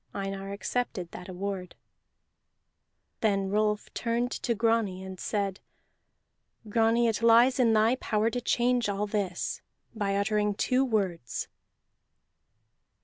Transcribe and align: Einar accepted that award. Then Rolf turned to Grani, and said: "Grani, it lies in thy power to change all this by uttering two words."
Einar 0.15 0.51
accepted 0.51 1.11
that 1.11 1.29
award. 1.29 1.75
Then 3.19 3.51
Rolf 3.51 3.93
turned 3.93 4.31
to 4.31 4.55
Grani, 4.55 5.03
and 5.03 5.19
said: 5.19 5.59
"Grani, 6.67 7.07
it 7.07 7.21
lies 7.21 7.59
in 7.59 7.73
thy 7.73 7.97
power 7.97 8.31
to 8.31 8.41
change 8.41 8.89
all 8.89 9.05
this 9.05 9.61
by 9.93 10.15
uttering 10.15 10.55
two 10.55 10.83
words." 10.83 11.49